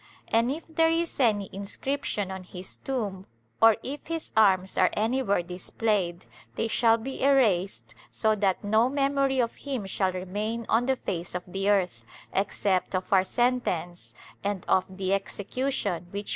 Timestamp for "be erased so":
6.97-8.33